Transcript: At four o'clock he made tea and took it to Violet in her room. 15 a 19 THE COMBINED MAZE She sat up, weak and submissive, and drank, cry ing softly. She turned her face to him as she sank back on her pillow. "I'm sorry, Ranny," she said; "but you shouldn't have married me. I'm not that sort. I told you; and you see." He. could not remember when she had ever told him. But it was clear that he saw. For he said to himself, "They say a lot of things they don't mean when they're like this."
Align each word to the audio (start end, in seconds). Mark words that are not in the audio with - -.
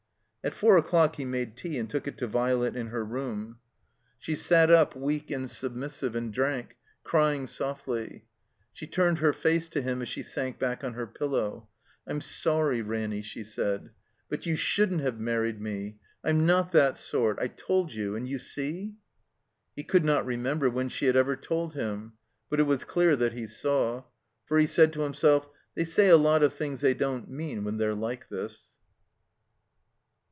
At 0.43 0.55
four 0.55 0.75
o'clock 0.75 1.17
he 1.17 1.23
made 1.25 1.55
tea 1.55 1.77
and 1.77 1.87
took 1.87 2.07
it 2.07 2.17
to 2.17 2.25
Violet 2.25 2.75
in 2.75 2.87
her 2.87 3.05
room. 3.05 3.59
15 4.21 4.33
a 4.33 4.37
19 4.37 4.39
THE 4.39 4.39
COMBINED 4.39 4.39
MAZE 4.39 4.39
She 4.39 4.47
sat 4.47 4.69
up, 4.71 4.95
weak 4.95 5.29
and 5.29 5.47
submissive, 5.47 6.15
and 6.15 6.33
drank, 6.33 6.77
cry 7.03 7.33
ing 7.35 7.45
softly. 7.45 8.25
She 8.73 8.87
turned 8.87 9.19
her 9.19 9.33
face 9.33 9.69
to 9.69 9.83
him 9.83 10.01
as 10.01 10.09
she 10.09 10.23
sank 10.23 10.57
back 10.57 10.83
on 10.83 10.93
her 10.95 11.05
pillow. 11.05 11.67
"I'm 12.07 12.21
sorry, 12.21 12.81
Ranny," 12.81 13.21
she 13.21 13.43
said; 13.43 13.91
"but 14.29 14.47
you 14.47 14.55
shouldn't 14.55 15.01
have 15.01 15.19
married 15.19 15.61
me. 15.61 15.99
I'm 16.23 16.43
not 16.47 16.71
that 16.71 16.97
sort. 16.97 17.37
I 17.39 17.45
told 17.45 17.93
you; 17.93 18.15
and 18.15 18.27
you 18.27 18.39
see." 18.39 18.95
He. 19.75 19.83
could 19.83 20.03
not 20.03 20.25
remember 20.25 20.71
when 20.71 20.89
she 20.89 21.05
had 21.05 21.15
ever 21.15 21.35
told 21.35 21.75
him. 21.75 22.13
But 22.49 22.59
it 22.59 22.63
was 22.63 22.83
clear 22.83 23.15
that 23.15 23.33
he 23.33 23.45
saw. 23.45 24.05
For 24.47 24.57
he 24.57 24.65
said 24.65 24.91
to 24.93 25.01
himself, 25.01 25.47
"They 25.75 25.83
say 25.83 26.07
a 26.09 26.17
lot 26.17 26.41
of 26.41 26.55
things 26.55 26.81
they 26.81 26.95
don't 26.95 27.29
mean 27.29 27.63
when 27.63 27.77
they're 27.77 27.93
like 27.93 28.29
this." 28.29 28.63